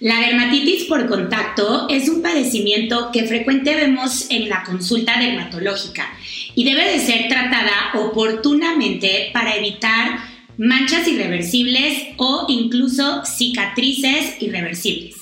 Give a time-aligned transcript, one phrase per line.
[0.00, 6.08] La dermatitis por contacto es un padecimiento que frecuente vemos en la consulta dermatológica
[6.54, 10.20] y debe de ser tratada oportunamente para evitar
[10.56, 15.17] manchas irreversibles o incluso cicatrices irreversibles.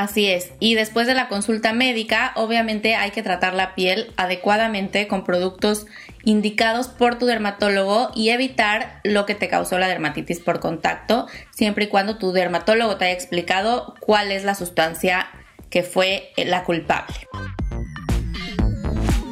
[0.00, 5.06] Así es, y después de la consulta médica, obviamente hay que tratar la piel adecuadamente
[5.06, 5.84] con productos
[6.24, 11.84] indicados por tu dermatólogo y evitar lo que te causó la dermatitis por contacto, siempre
[11.84, 15.28] y cuando tu dermatólogo te haya explicado cuál es la sustancia
[15.68, 17.14] que fue la culpable.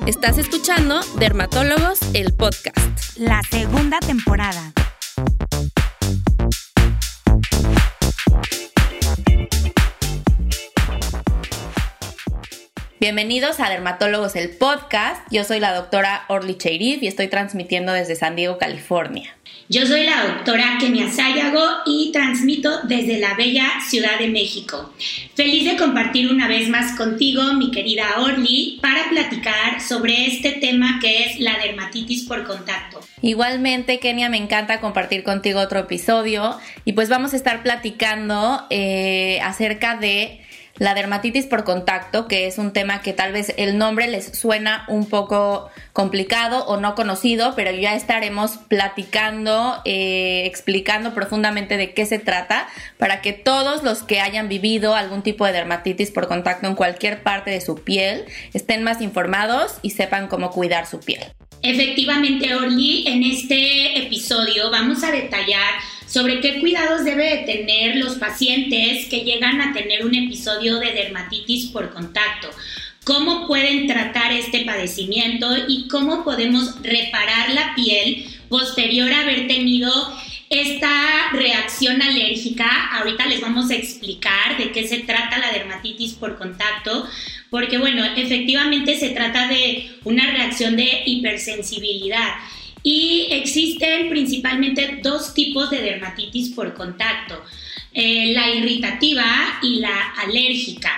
[0.07, 3.17] Estás escuchando Dermatólogos, el podcast.
[3.17, 4.75] La segunda temporada.
[13.01, 15.23] Bienvenidos a Dermatólogos el Podcast.
[15.31, 19.37] Yo soy la doctora Orly Cheirif y estoy transmitiendo desde San Diego, California.
[19.69, 24.93] Yo soy la doctora Kenia Sayago y transmito desde la bella Ciudad de México.
[25.37, 30.99] Feliz de compartir una vez más contigo, mi querida Orly, para platicar sobre este tema
[31.01, 32.99] que es la dermatitis por contacto.
[33.23, 39.39] Igualmente, Kenia, me encanta compartir contigo otro episodio y pues vamos a estar platicando eh,
[39.45, 40.41] acerca de
[40.79, 44.85] la dermatitis por contacto, que es un tema que tal vez el nombre les suena
[44.89, 52.07] un poco complicado o no conocido, pero ya estaremos platicando, eh, explicando profundamente de qué
[52.07, 56.67] se trata, para que todos los que hayan vivido algún tipo de dermatitis por contacto
[56.67, 61.25] en cualquier parte de su piel estén más informados y sepan cómo cuidar su piel.
[61.63, 65.75] Efectivamente, Orly, en este episodio vamos a detallar
[66.09, 71.67] sobre qué cuidados debe tener los pacientes que llegan a tener un episodio de dermatitis
[71.67, 72.49] por contacto,
[73.05, 79.91] cómo pueden tratar este padecimiento y cómo podemos reparar la piel posterior a haber tenido
[80.51, 82.89] esta reacción alérgica.
[82.93, 87.07] Ahorita les vamos a explicar de qué se trata la dermatitis por contacto,
[87.51, 92.35] porque bueno, efectivamente se trata de una reacción de hipersensibilidad
[92.91, 97.45] y existen principalmente dos tipos de dermatitis por contacto,
[97.93, 99.27] eh, la irritativa
[99.61, 100.91] y la alérgica.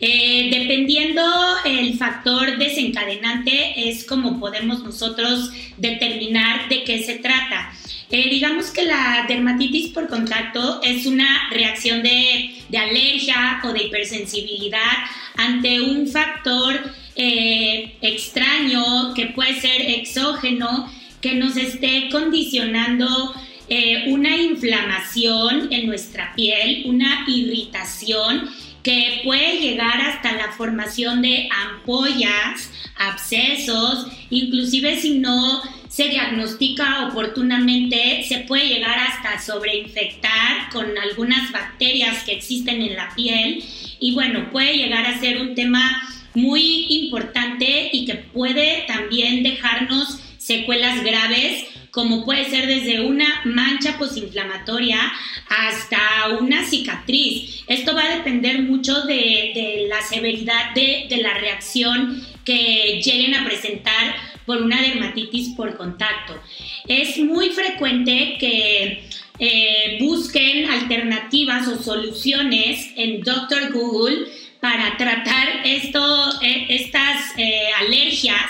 [0.00, 1.22] Eh, dependiendo
[1.64, 7.72] el factor desencadenante es como podemos nosotros determinar de qué se trata.
[8.10, 14.96] Eh, digamos que la dermatitis por contacto es una reacción de, alergia o de hipersensibilidad
[15.36, 20.90] ante un factor extraño que puede ser exógeno
[21.20, 23.34] que nos esté condicionando
[23.68, 28.48] eh, una inflamación en nuestra piel, una irritación
[28.82, 38.22] que puede llegar hasta la formación de ampollas, abscesos, inclusive si no se diagnostica oportunamente,
[38.28, 43.64] se puede llegar hasta sobreinfectar con algunas bacterias que existen en la piel
[43.98, 46.02] y bueno, puede llegar a ser un tema
[46.34, 53.98] muy importante y que puede también dejarnos secuelas graves, como puede ser desde una mancha
[53.98, 55.12] posinflamatoria
[55.48, 57.64] hasta una cicatriz.
[57.66, 64.14] Esto va a depender mucho de, la severidad de, la reacción que lleguen a presentar
[64.44, 66.40] por una dermatitis por contacto.
[66.86, 69.08] Es muy frecuente que
[69.40, 74.28] eh, busquen alternativas o soluciones en Doctor Google
[74.60, 78.46] para tratar esto, eh, estas eh, alergias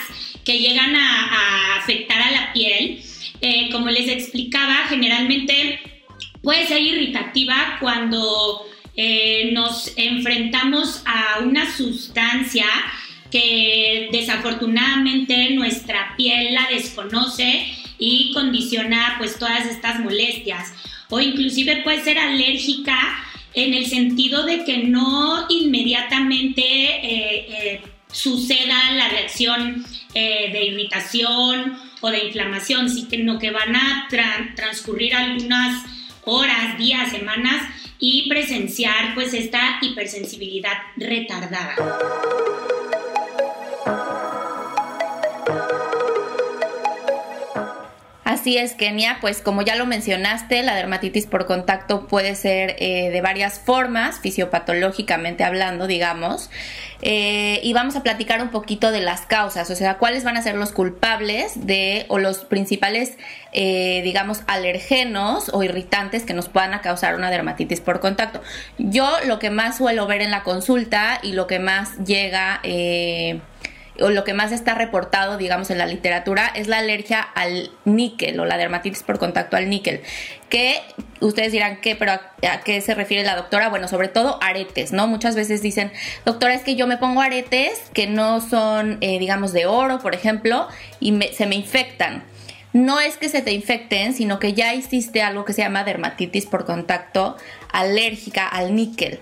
[0.46, 3.02] que llegan a, afectar a la piel.
[3.42, 5.80] Eh, como les explicaba, generalmente
[6.42, 8.64] puede ser irritativa cuando
[8.96, 12.66] eh, nos enfrentamos a una sustancia
[13.30, 17.66] que desafortunadamente nuestra piel la desconoce
[17.98, 20.72] y condiciona pues todas estas molestias
[21.10, 22.98] o inclusive puede ser alérgica
[23.54, 27.80] en el sentido de que no inmediatamente eh,
[28.16, 29.84] suceda la reacción
[30.14, 34.08] eh, de irritación o de inflamación, sino que van a
[34.56, 35.84] transcurrir algunas
[36.24, 37.62] horas, días, semanas
[37.98, 41.76] y presenciar pues esta hipersensibilidad retardada.
[48.36, 53.08] Así es, Kenia, pues como ya lo mencionaste, la dermatitis por contacto puede ser eh,
[53.08, 56.50] de varias formas, fisiopatológicamente hablando, digamos,
[57.00, 60.42] eh, y vamos a platicar un poquito de las causas, o sea, cuáles van a
[60.42, 63.16] ser los culpables de o los principales,
[63.54, 68.42] eh, digamos, alergenos o irritantes que nos puedan causar una dermatitis por contacto.
[68.76, 72.60] Yo lo que más suelo ver en la consulta y lo que más llega
[74.00, 78.38] o lo que más está reportado, digamos, en la literatura es la alergia al níquel
[78.40, 80.02] o la dermatitis por contacto al níquel.
[80.48, 80.80] Que
[81.20, 81.96] ustedes dirán, ¿qué?
[81.96, 82.20] ¿Pero a,
[82.64, 83.68] qué se refiere la doctora?
[83.68, 85.06] Bueno, sobre todo aretes, ¿no?
[85.06, 85.92] Muchas veces dicen,
[86.24, 90.14] doctora, es que yo me pongo aretes que no son, eh, digamos, de oro, por
[90.14, 90.68] ejemplo,
[91.00, 92.24] y se me infectan
[92.76, 96.44] no es que se te infecten, sino que ya hiciste algo que se llama dermatitis
[96.44, 97.36] por contacto
[97.72, 99.18] alérgica al níquel.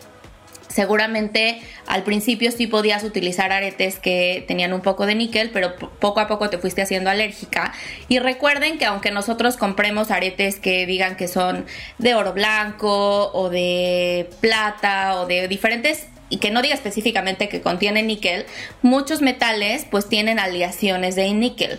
[0.74, 6.18] Seguramente al principio sí podías utilizar aretes que tenían un poco de níquel, pero poco
[6.18, 7.72] a poco te fuiste haciendo alérgica.
[8.08, 11.64] Y recuerden que aunque nosotros compremos aretes que digan que son
[11.98, 17.60] de oro blanco o de plata o de diferentes y que no diga específicamente que
[17.60, 18.44] contiene níquel,
[18.82, 21.78] muchos metales pues tienen aleaciones de níquel.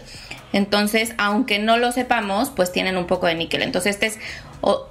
[0.53, 3.61] Entonces, aunque no lo sepamos, pues tienen un poco de níquel.
[3.61, 4.19] Entonces, este es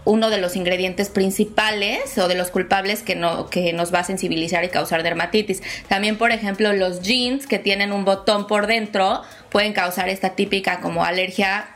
[0.05, 4.05] uno de los ingredientes principales o de los culpables que, no, que nos va a
[4.05, 5.63] sensibilizar y causar dermatitis.
[5.89, 10.81] También, por ejemplo, los jeans que tienen un botón por dentro pueden causar esta típica
[10.81, 11.67] como alergia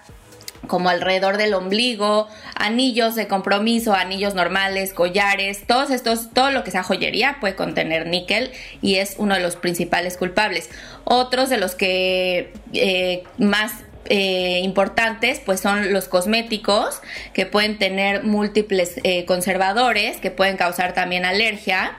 [0.66, 6.70] como alrededor del ombligo, anillos de compromiso, anillos normales, collares, todos estos, todo lo que
[6.70, 8.52] sea joyería puede contener níquel
[8.82, 10.70] y es uno de los principales culpables.
[11.04, 13.72] Otros de los que eh, más
[14.08, 17.00] eh, importantes pues son los cosméticos
[17.32, 21.96] que pueden tener múltiples eh, conservadores que pueden causar también alergia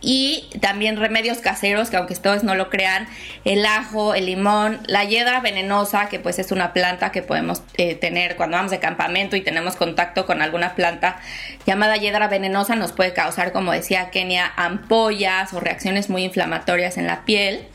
[0.00, 3.08] y también remedios caseros que aunque ustedes no lo crean,
[3.44, 7.94] el ajo, el limón, la hiedra venenosa que pues es una planta que podemos eh,
[7.94, 11.20] tener cuando vamos de campamento y tenemos contacto con alguna planta
[11.66, 17.06] llamada hiedra venenosa nos puede causar como decía Kenia ampollas o reacciones muy inflamatorias en
[17.06, 17.66] la piel.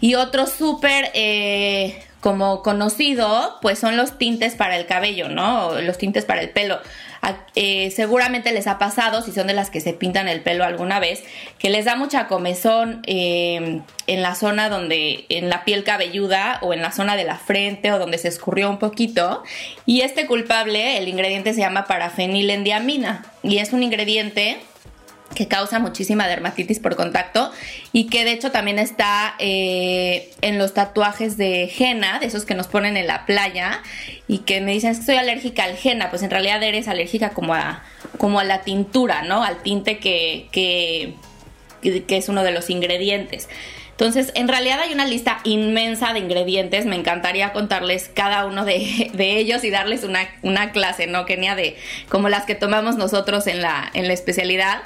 [0.00, 1.10] Y otro súper
[2.20, 5.80] como conocido pues son los tintes para el cabello, ¿no?
[5.80, 6.80] Los tintes para el pelo
[7.54, 11.00] eh, seguramente les ha pasado, si son de las que se pintan el pelo alguna
[11.00, 11.24] vez,
[11.58, 16.72] que les da mucha comezón eh, en la zona donde, en la piel cabelluda o
[16.72, 19.42] en la zona de la frente o donde se escurrió un poquito.
[19.84, 24.58] Y este culpable, el ingrediente se llama parafenilendiamina y es un ingrediente
[25.38, 27.52] que causa muchísima dermatitis por contacto
[27.92, 32.56] y que de hecho también está eh, en los tatuajes de henna, de esos que
[32.56, 33.80] nos ponen en la playa
[34.26, 37.54] y que me dicen que soy alérgica al henna, pues en realidad eres alérgica como
[37.54, 37.84] a,
[38.16, 39.44] como a la tintura, ¿no?
[39.44, 41.14] Al tinte que, que,
[41.82, 43.48] que es uno de los ingredientes.
[43.92, 46.84] Entonces, en realidad hay una lista inmensa de ingredientes.
[46.84, 51.54] Me encantaría contarles cada uno de, ellos y darles una, una, clase, ¿no, Kenia?
[51.54, 51.76] De
[52.08, 54.82] como las que tomamos nosotros en la, en la especialidad.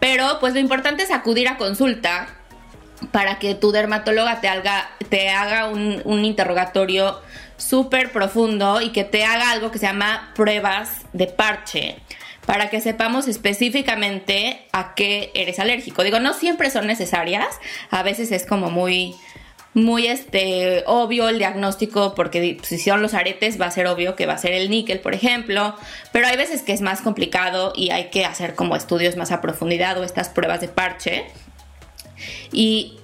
[0.00, 2.28] Pero pues lo importante es acudir a consulta
[3.10, 7.20] para que tu dermatóloga te haga, te haga un, un interrogatorio
[7.56, 11.96] súper profundo y que te haga algo que se llama pruebas de parche
[12.46, 16.02] para que sepamos específicamente a qué eres alérgico.
[16.02, 17.46] Digo, no siempre son necesarias,
[17.90, 19.14] a veces es como muy
[19.74, 24.26] muy este obvio el diagnóstico porque si son los aretes va a ser obvio que
[24.26, 25.74] va a ser el níquel, por ejemplo,
[26.12, 29.40] pero hay veces que es más complicado y hay que hacer como estudios más a
[29.40, 31.24] profundidad o estas pruebas de parche.
[32.52, 32.98] Y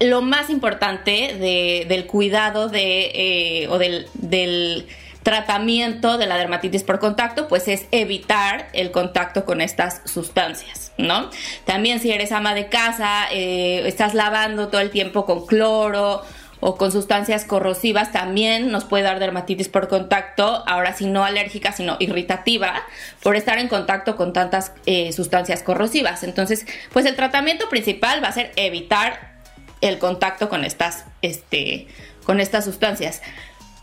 [0.00, 4.86] lo más importante del cuidado de, eh, o del, del
[5.22, 11.30] tratamiento de la dermatitis por contacto, pues es evitar el contacto con estas sustancias, ¿no?
[11.64, 16.22] También si eres ama de casa, eh, estás lavando todo el tiempo con cloro
[16.64, 21.72] o con sustancias corrosivas, también nos puede dar dermatitis por contacto, ahora sí no alérgica,
[21.72, 22.84] sino irritativa,
[23.20, 26.22] por estar en contacto con tantas eh, sustancias corrosivas.
[26.22, 29.32] Entonces, pues el tratamiento principal va a ser evitar
[29.80, 31.88] el contacto con estas, este,
[32.24, 33.22] con estas sustancias.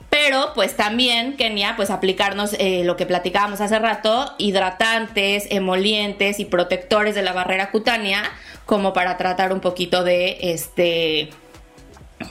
[0.10, 6.46] Pero pues también, Kenia, pues aplicarnos eh, lo que platicábamos hace rato, hidratantes, emolientes y
[6.46, 8.24] protectores de la barrera cutánea,
[8.66, 11.30] como para tratar un poquito de este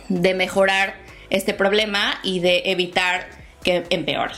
[0.08, 0.97] de mejorar
[1.30, 3.28] este problema y de evitar
[3.62, 4.35] que empeore.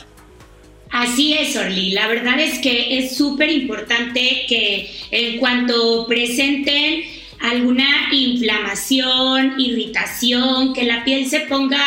[0.91, 1.91] Así es, Orly.
[1.91, 7.03] La verdad es que es súper importante que en cuanto presenten
[7.39, 11.83] alguna inflamación, irritación, que la piel se ponga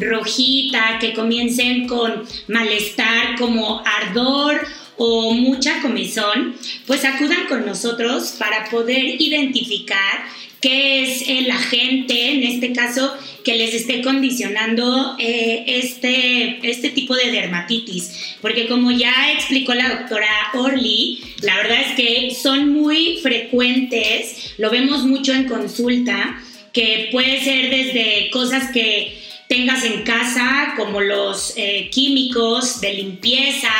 [0.00, 4.60] rojita, que comiencen con malestar como ardor
[4.96, 10.24] o mucha comezón, pues acudan con nosotros para poder identificar
[10.60, 17.14] qué es el agente, en este caso, que les esté condicionando eh, este, este tipo
[17.14, 18.36] de dermatitis.
[18.42, 24.70] Porque como ya explicó la doctora Orly, la verdad es que son muy frecuentes, lo
[24.70, 26.38] vemos mucho en consulta,
[26.72, 29.19] que puede ser desde cosas que
[29.50, 33.72] tengas en casa, como los eh, químicos de limpieza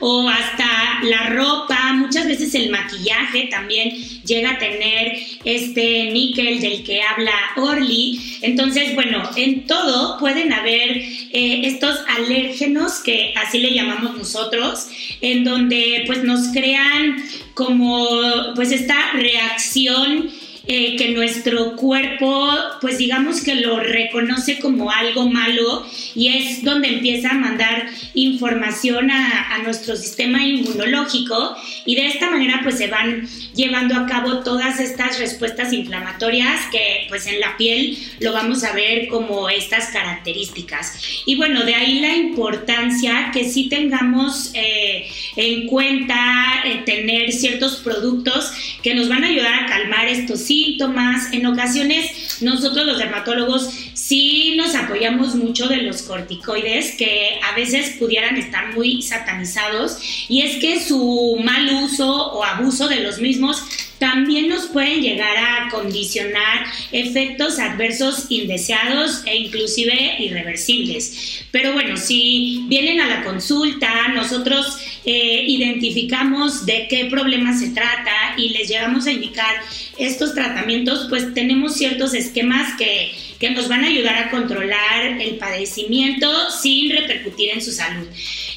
[0.00, 3.92] o hasta la ropa, muchas veces el maquillaje también
[4.24, 8.38] llega a tener este níquel del que habla Orly.
[8.42, 14.88] Entonces, bueno, en todo pueden haber eh, estos alérgenos que así le llamamos nosotros,
[15.20, 17.22] en donde pues nos crean
[17.54, 18.08] como
[18.56, 20.32] pues esta reacción
[20.64, 22.48] eh, que nuestro cuerpo,
[22.80, 29.10] pues digamos que lo reconoce como algo malo y es donde empieza a mandar información
[29.10, 34.80] a, nuestro sistema inmunológico y de esta manera pues se van llevando a cabo todas
[34.80, 41.22] estas respuestas inflamatorias que pues en la piel lo vamos a ver como estas características.
[41.26, 47.76] Y bueno, de ahí la importancia que sí tengamos eh, en cuenta eh, tener ciertos
[47.76, 48.52] productos
[48.82, 51.32] que nos van a ayudar a calmar estos síntomas.
[51.32, 57.96] En ocasiones nosotros los dermatólogos sí nos apoyamos mucho de los corticoides que a veces
[57.98, 59.96] pudieran estar muy satanizados
[60.28, 63.62] y es que su mal uso o abuso de los mismos
[63.98, 71.44] también nos pueden llegar a condicionar efectos adversos indeseados e inclusive irreversibles.
[71.52, 78.12] Pero bueno, si vienen a la consulta, nosotros eh, identificamos de qué problema se trata
[78.36, 79.54] y les llegamos a indicar
[79.98, 85.36] estos tratamientos, pues tenemos ciertos esquemas que, que nos van a ayudar a controlar el
[85.36, 88.06] padecimiento sin repercutir en su salud.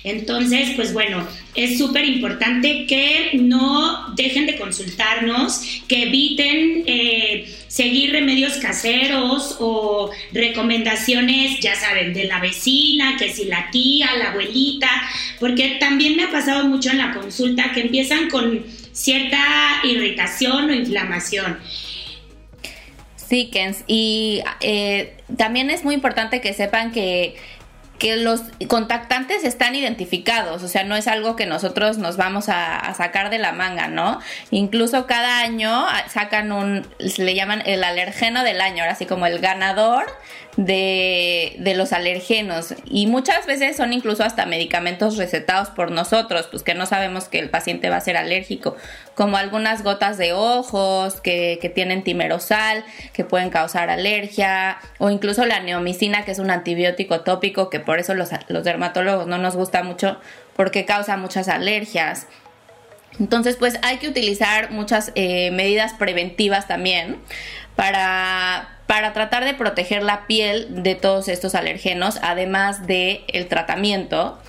[0.05, 8.12] Entonces, pues bueno, es súper importante que no dejen de consultarnos, que eviten eh, seguir
[8.12, 14.89] remedios caseros o recomendaciones, ya saben, de la vecina, que si la tía, la abuelita,
[15.39, 19.43] porque también me ha pasado mucho en la consulta que empiezan con cierta
[19.83, 21.57] irritación o inflamación.
[23.27, 27.35] Sí, Kens, y eh, también es muy importante que sepan que
[28.00, 32.94] que los contactantes están identificados, o sea, no es algo que nosotros nos vamos a,
[32.96, 34.20] sacar de la manga, ¿no?
[34.52, 36.88] Incluso cada año sacan un,
[37.18, 40.06] le llaman el alergeno del año, ahora así como el ganador
[40.57, 46.63] de, de, los alergenos y muchas veces son incluso hasta medicamentos recetados por nosotros, pues
[46.63, 48.75] que no sabemos que el paciente va a ser alérgico,
[49.15, 55.45] como algunas gotas de ojos que, que tienen timerosal, que pueden causar alergia, o incluso
[55.45, 59.55] la neomicina, que es un antibiótico tópico, que por eso los, los dermatólogos no nos
[59.55, 60.17] gusta mucho,
[60.55, 62.27] porque causa muchas alergias.
[63.19, 67.17] Entonces, pues hay que utilizar muchas eh, medidas preventivas también
[67.75, 74.39] para, para tratar de proteger la piel de todos estos alergenos, además del el tratamiento.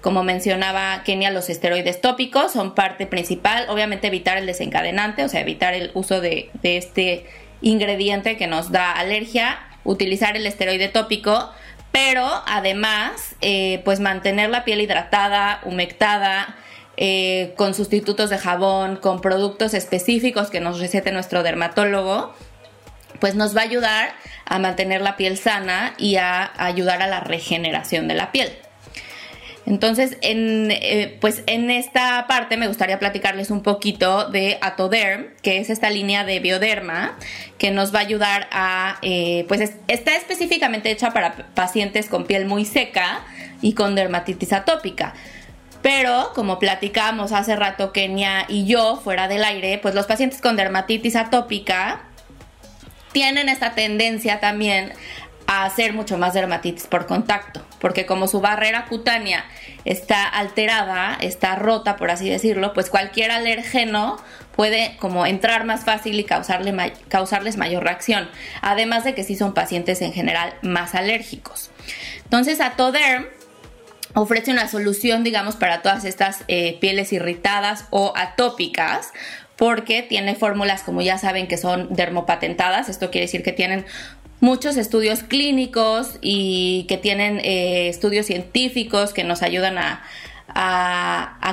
[0.00, 3.66] Como mencionaba Kenia, los esteroides tópicos son parte principal.
[3.68, 7.26] Obviamente evitar el desencadenante, o sea, evitar el uso de, este
[7.60, 11.50] ingrediente que nos da alergia, utilizar el esteroide tópico,
[11.90, 16.54] pero además, eh, pues mantener la piel hidratada, humectada,
[16.98, 22.32] eh, con sustitutos de jabón, con productos específicos que nos recete nuestro dermatólogo
[23.20, 24.10] pues nos va a ayudar
[24.44, 28.50] a mantener la piel sana y a ayudar a la regeneración de la piel.
[29.66, 35.58] Entonces, en, eh, pues en esta parte me gustaría platicarles un poquito de Atoderm, que
[35.58, 37.18] es esta línea de bioderma
[37.58, 42.46] que nos va a ayudar a, eh, pues está específicamente hecha para pacientes con piel
[42.46, 43.24] muy seca
[43.60, 45.14] y con dermatitis atópica.
[45.82, 50.56] Pero, como platicamos hace rato Kenia y yo fuera del aire, pues los pacientes con
[50.56, 52.05] dermatitis atópica
[53.16, 54.92] tienen esta tendencia también
[55.46, 59.46] a hacer mucho más dermatitis por contacto, porque como su barrera cutánea
[59.86, 64.22] está alterada, está rota, por así decirlo, pues cualquier alergeno
[64.54, 68.28] puede como entrar más fácil y causarle causarles mayor reacción,
[68.60, 71.70] además de que sí son pacientes en general más alérgicos.
[72.24, 73.24] Entonces, Atoderm
[74.12, 79.12] ofrece una solución, digamos, para todas estas eh, pieles irritadas o atópicas,
[79.56, 82.88] porque tiene fórmulas, como ya saben, que son dermopatentadas.
[82.88, 83.86] Esto quiere decir que tienen
[84.40, 90.02] muchos estudios clínicos y que tienen eh, estudios científicos que nos ayudan a,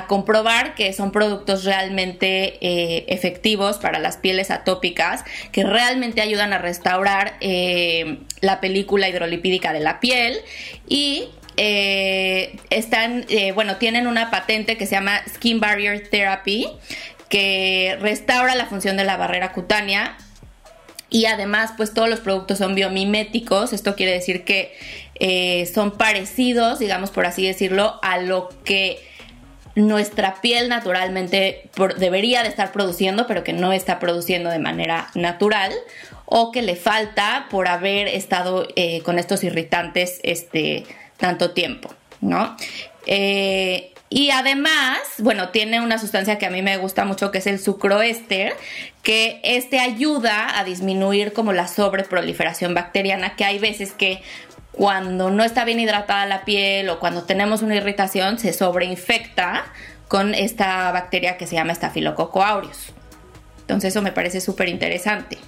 [0.08, 6.58] comprobar que son productos realmente eh, efectivos para las pieles atópicas, que realmente ayudan a
[6.58, 10.38] restaurar eh, la película hidrolipídica de la piel
[10.88, 16.66] y están, bueno, tienen una patente que se llama Skin Barrier Therapy,
[17.34, 20.16] que restaura la función de la barrera cutánea
[21.10, 24.72] y además pues todos los productos son biomiméticos, esto quiere decir que
[25.16, 29.04] eh, son parecidos, digamos por así decirlo, a lo que
[29.74, 35.72] nuestra piel naturalmente debería de estar produciendo, pero que no está produciendo de manera natural,
[36.26, 40.84] o que le falta por haber estado eh, con estos irritantes este,
[41.16, 42.56] tanto tiempo, ¿no?
[43.06, 47.48] Eh, Y además, bueno, tiene una sustancia que a mí me gusta mucho que es
[47.48, 48.54] el sucroéster,
[49.02, 54.22] que este ayuda a disminuir como la sobreproliferación bacteriana, que hay veces que
[54.70, 59.64] cuando no está bien hidratada la piel o cuando tenemos una irritación se sobreinfecta
[60.06, 62.92] con esta bacteria que se llama Staphylococcus aureus.
[63.62, 65.38] Entonces eso me parece súper interesante.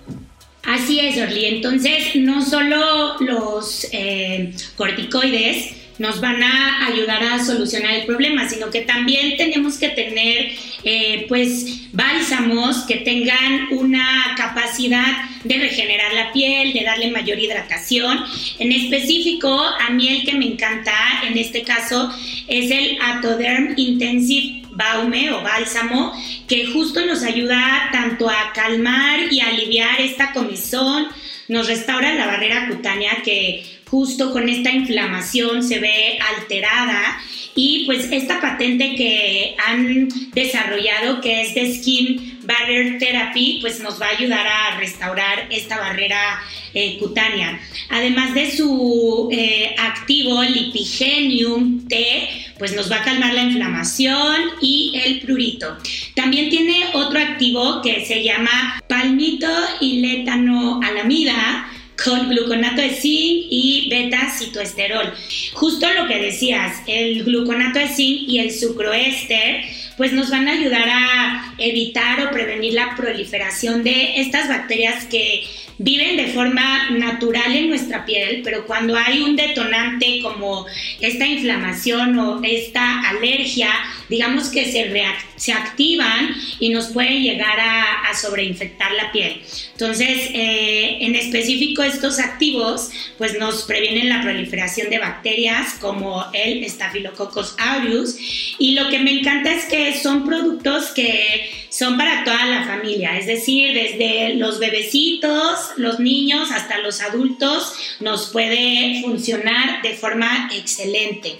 [0.64, 1.44] Así es, Orly.
[1.44, 8.70] Entonces, no solo los eh, corticoides nos van a ayudar a solucionar el problema, sino
[8.70, 10.52] que también tenemos que tener
[10.84, 18.24] eh, pues bálsamos que tengan una capacidad de regenerar la piel, de darle mayor hidratación.
[18.58, 20.94] En específico, a mí el que me encanta
[21.26, 22.12] en este caso
[22.46, 26.12] es el Atoderm Intensive Baume o bálsamo,
[26.46, 31.06] que justo nos ayuda tanto a calmar y aliviar esta comezón,
[31.48, 37.18] nos restaura la barrera cutánea que justo con esta inflamación se ve alterada
[37.54, 44.00] y pues esta patente que han desarrollado que es de Skin Barrier Therapy pues nos
[44.00, 46.42] va a ayudar a restaurar esta barrera
[46.74, 47.58] eh, cutánea.
[47.88, 52.28] Además de su eh, activo Lipigenium T,
[52.58, 55.78] pues nos va a calmar la inflamación y el prurito.
[56.14, 59.48] También tiene otro activo que se llama palmito
[59.80, 61.70] y letano alamida
[62.02, 65.12] con gluconato de zinc y beta-citoesterol.
[65.52, 69.64] Justo lo que decías, el gluconato de zinc y el sucroéster
[69.96, 75.44] pues nos van a ayudar a evitar o prevenir la proliferación de estas bacterias que
[75.78, 80.66] viven de forma natural en nuestra piel, pero cuando hay un detonante como
[81.00, 83.70] esta inflamación o esta alergia,
[84.08, 84.90] digamos que se,
[85.36, 87.84] se activan y nos pueden llegar a,
[88.16, 89.42] sobreinfectar la piel.
[89.72, 96.66] Entonces, eh, en específico estos activos, pues nos previenen la proliferación de bacterias como el
[96.66, 98.16] Staphylococcus aureus
[98.58, 103.18] y lo que me encanta es que son productos que son para toda la familia,
[103.18, 110.50] es decir, desde los bebecitos, los niños hasta los adultos nos puede funcionar de forma
[110.54, 111.36] excelente.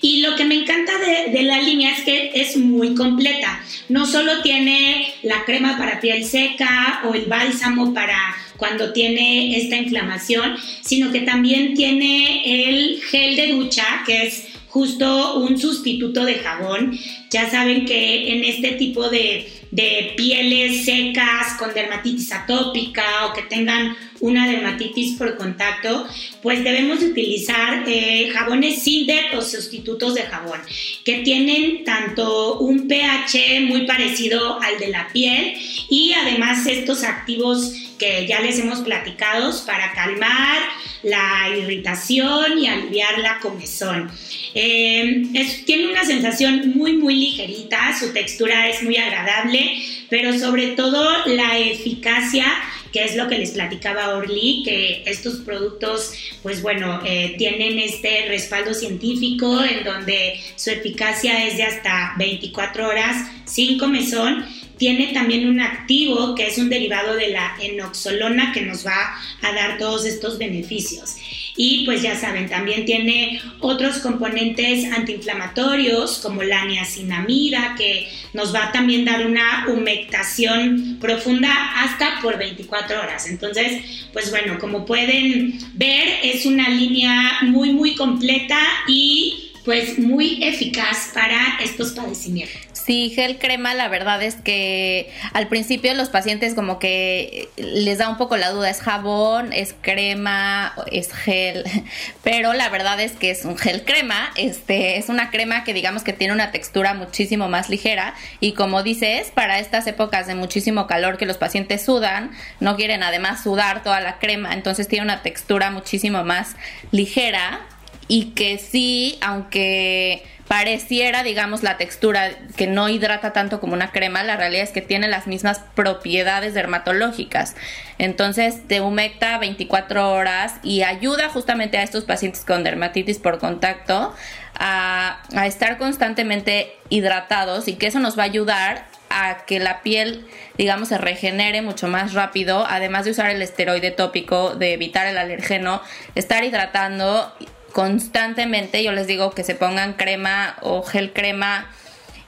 [0.00, 3.60] Y lo que me encanta de, la línea es que es muy completa.
[3.88, 9.76] No solo tiene la crema para piel seca o el bálsamo para cuando tiene esta
[9.76, 16.34] inflamación, sino que también tiene el gel de ducha, que es justo un sustituto de
[16.34, 16.98] jabón.
[17.30, 23.42] Ya saben que en este tipo de de pieles secas con dermatitis atópica o que
[23.42, 26.06] tengan una dermatitis por contacto,
[26.42, 30.60] pues debemos utilizar eh, jabones Cinder o sustitutos de jabón,
[31.04, 35.54] que tienen tanto un pH muy parecido al de la piel
[35.88, 40.58] y además estos activos que ya les hemos platicado para calmar
[41.02, 44.10] la irritación y aliviar la comezón.
[44.54, 45.22] Eh,
[45.64, 51.58] tiene una sensación muy, muy ligerita, su textura es muy agradable, pero sobre todo la
[51.58, 52.46] eficacia
[52.92, 58.26] que es lo que les platicaba Orly, que estos productos, pues bueno, eh, tienen este
[58.28, 64.44] respaldo científico en donde su eficacia es de hasta 24 horas sin comezón
[64.78, 69.52] tiene también un activo que es un derivado de la enoxolona que nos va a
[69.52, 71.16] dar todos estos beneficios.
[71.56, 78.66] Y pues ya saben, también tiene otros componentes antiinflamatorios como la niacinamida que nos va
[78.66, 81.50] a también dar una humectación profunda
[81.82, 83.26] hasta por 24 horas.
[83.28, 90.44] Entonces, pues bueno, como pueden ver, es una línea muy, muy completa y pues muy
[90.44, 92.75] eficaz para estos padecimientos.
[92.86, 98.08] Sí, gel crema, la verdad es que al principio los pacientes como que les da
[98.08, 101.64] un poco la duda, es jabón, es crema, es gel,
[102.22, 106.04] pero la verdad es que es un gel crema, este es una crema que digamos
[106.04, 110.86] que tiene una textura muchísimo más ligera y como dices, para estas épocas de muchísimo
[110.86, 115.22] calor que los pacientes sudan, no quieren además sudar toda la crema, entonces tiene una
[115.22, 116.54] textura muchísimo más
[116.92, 117.66] ligera
[118.08, 124.22] y que sí, aunque pareciera, digamos, la textura que no hidrata tanto como una crema,
[124.22, 127.56] la realidad es que tiene las mismas propiedades dermatológicas.
[127.98, 134.14] Entonces, te humecta 24 horas y ayuda justamente a estos pacientes con dermatitis por contacto
[134.58, 140.26] a, estar constantemente hidratados y que eso nos va a ayudar a que la piel,
[140.58, 145.18] digamos, se regenere mucho más rápido, además de usar el esteroide tópico, de evitar el
[145.18, 145.80] alergeno,
[146.14, 147.32] estar hidratando
[147.76, 148.82] constantemente.
[148.82, 151.70] Yo les digo que se pongan crema o gel crema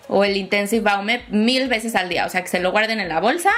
[0.07, 2.27] o el Intensive Baume mil veces al día.
[2.27, 3.51] O sea, que se lo guarden en la bolsa,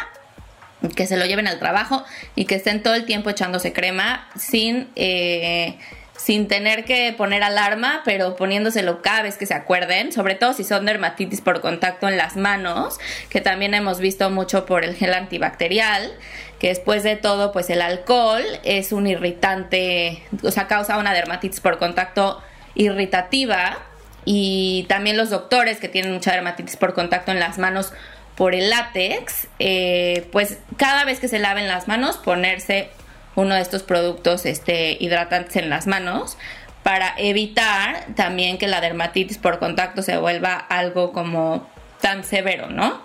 [0.95, 2.05] que se lo lleven al trabajo
[2.37, 5.79] y que estén todo el tiempo echándose crema sin, eh,
[6.17, 10.63] sin tener que poner alarma, pero poniéndoselo cada vez que se acuerden, sobre todo si
[10.63, 13.01] son dermatitis por contacto en las manos,
[13.31, 16.13] que también hemos visto mucho por el gel antibacterial,
[16.61, 21.61] que después de todo, pues el alcohol es un irritante, o sea, causa una dermatitis
[21.61, 22.41] por contacto
[22.75, 23.79] irritativa
[24.27, 27.95] y también los doctores que tienen mucha dermatitis por contacto en las manos
[28.37, 32.91] por el látex, eh, pues cada vez que se laven las manos ponerse
[33.37, 36.37] uno de estos productos este, hidratantes en las manos
[36.83, 41.67] para evitar también que la dermatitis por contacto se vuelva algo como
[42.01, 43.01] tan severo, ¿no?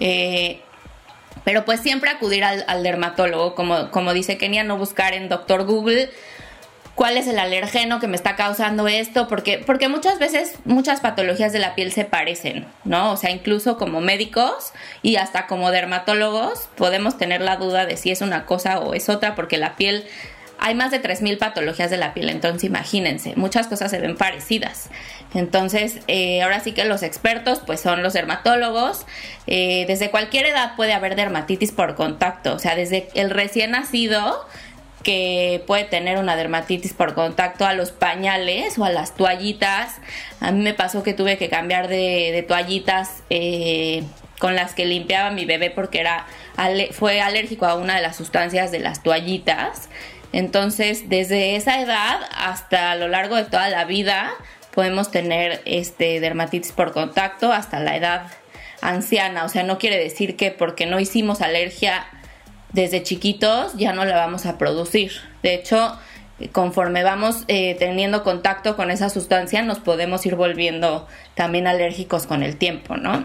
[0.00, 0.60] Eh,
[1.44, 5.64] pero pues siempre acudir al, al, dermatólogo, como, como dice Kenia, no buscar en Doctor
[5.64, 6.10] Google
[6.94, 11.52] cuál es el alergeno que me está causando esto, porque, porque muchas veces muchas patologías
[11.52, 13.12] de la piel se parecen, ¿no?
[13.12, 18.10] O sea, incluso como médicos y hasta como dermatólogos podemos tener la duda de si
[18.10, 20.06] es una cosa o es otra, porque la piel
[20.64, 24.90] hay más de 3.000 patologías de la piel, entonces imagínense, muchas cosas se ven parecidas.
[25.34, 29.04] Entonces, eh, ahora sí que los expertos pues son los dermatólogos.
[29.48, 34.46] Eh, desde cualquier edad puede haber dermatitis por contacto, o sea, desde el recién nacido
[35.02, 39.96] que puede tener una dermatitis por contacto a los pañales o a las toallitas.
[40.38, 44.04] A mí me pasó que tuve que cambiar de, toallitas eh,
[44.38, 46.24] con las que limpiaba mi bebé porque era
[46.92, 49.88] fue alérgico a una de las sustancias de las toallitas.
[50.32, 54.30] Entonces, desde esa edad hasta a lo largo de toda la vida
[54.74, 58.22] podemos tener este dermatitis por contacto hasta la edad
[58.80, 62.06] anciana, o sea, no quiere decir que porque no hicimos alergia
[62.72, 65.12] desde chiquitos ya no la vamos a producir.
[65.42, 65.98] De hecho,
[66.50, 72.42] conforme vamos eh, teniendo contacto con esa sustancia, nos podemos ir volviendo también alérgicos con
[72.42, 73.24] el tiempo, ¿no?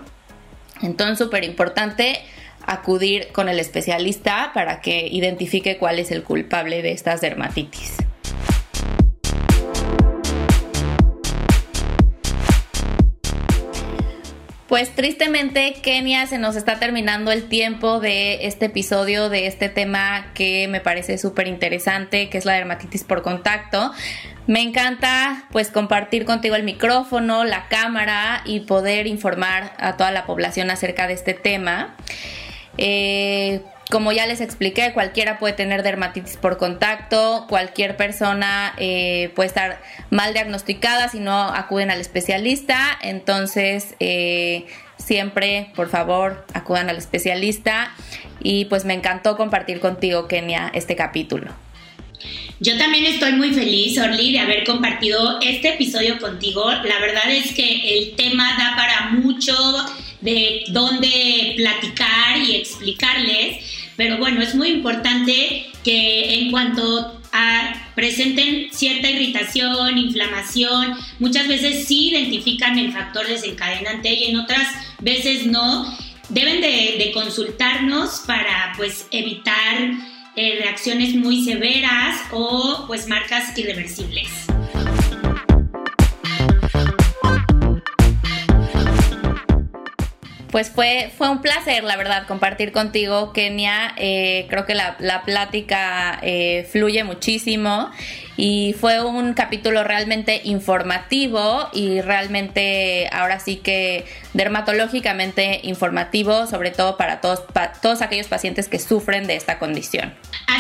[0.82, 2.20] Entonces, súper importante
[2.68, 7.98] acudir con el especialista para que identifique cuál es el culpable de estas dermatitis.
[14.68, 20.34] Pues tristemente, Kenia, se nos está terminando el tiempo de este episodio, de este tema
[20.34, 23.94] que me parece súper interesante, que es la dermatitis por contacto.
[24.46, 30.26] Me encanta pues compartir contigo el micrófono, la cámara y poder informar a toda la
[30.26, 31.96] población acerca de este tema.
[32.78, 39.48] Eh, como ya les expliqué, cualquiera puede tener dermatitis por contacto, cualquier persona eh, puede
[39.48, 44.66] estar mal diagnosticada si no acuden al especialista, entonces eh,
[44.98, 47.94] siempre, por favor, acudan al especialista
[48.42, 51.54] y pues me encantó compartir contigo, Kenia, este capítulo.
[52.60, 56.70] Yo también estoy muy feliz, Orly, de haber compartido este episodio contigo.
[56.72, 59.54] La verdad es que el tema da para mucho
[60.22, 63.64] de dónde platicar y explicarles,
[63.96, 71.88] pero bueno, es muy importante que en cuanto a presenten cierta irritación, inflamación, muchas veces
[71.88, 74.68] sí identifican el factor desencadenante y en otras
[75.00, 75.86] veces no,
[76.30, 79.92] deben de, consultarnos para pues evitar
[80.36, 84.57] eh, reacciones muy severas o pues marcas irreversibles.
[90.52, 93.94] Pues fue, fue un placer, la verdad, compartir contigo, Kenia.
[93.98, 97.92] Eh, creo que la, la plática eh, fluye muchísimo
[98.38, 106.96] y fue un capítulo realmente informativo y realmente ahora sí que dermatológicamente informativo, sobre todo
[106.96, 110.14] para todos, para todos aquellos pacientes que sufren de esta condición.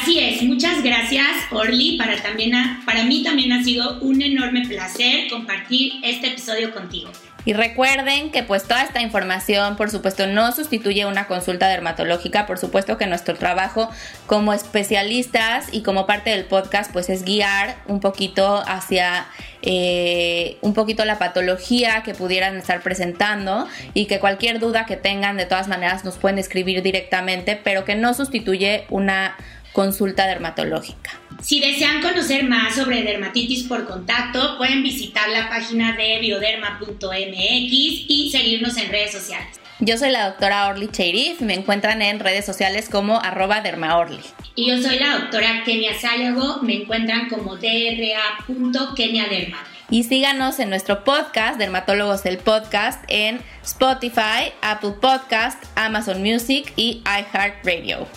[0.07, 2.53] Así es, muchas gracias Orly, para, también
[2.85, 7.09] para mí también ha sido un enorme placer compartir este episodio contigo.
[7.43, 12.45] Y recuerden que pues toda esta información, por supuesto, no sustituye una consulta dermatológica.
[12.45, 13.89] Por supuesto que nuestro trabajo
[14.27, 19.27] como especialistas y como parte del podcast pues es guiar un poquito hacia
[19.61, 25.35] eh, un poquito la patología que pudieran estar presentando y que cualquier duda que tengan
[25.35, 29.35] de todas maneras nos pueden escribir directamente, pero que no sustituye una
[29.77, 31.11] consulta dermatológica.
[31.39, 38.29] Si desean conocer más sobre dermatitis por contacto, pueden visitar la página de bioderma.mx y
[38.31, 39.59] seguirnos en redes sociales.
[39.79, 44.17] Yo soy la doctora Orly Cheirif me encuentran en redes sociales como arroba dermaorly.
[44.55, 49.63] Y yo soy la doctora Kenia Sayago, me encuentran como dra.keniaderma.
[49.91, 57.03] Y síganos en nuestro podcast, Dermatólogos el Podcast, en Spotify, Apple Podcast, Amazon Music y
[57.05, 58.07] iHeartRadio.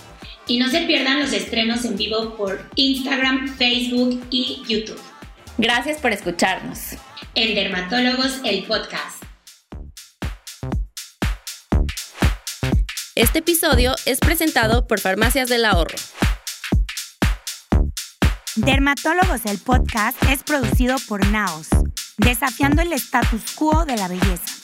[0.50, 5.00] Y no se pierdan los estrenos en vivo por Instagram, Facebook y YouTube.
[5.58, 6.96] Gracias por escucharnos.
[7.36, 9.22] En Dermatólogos, el podcast.
[13.14, 15.94] Este episodio es presentado por Farmacias del Ahorro.
[18.56, 21.68] Dermatólogos el podcast es producido por Naos,
[22.18, 24.59] desafiando el status quo de la belleza.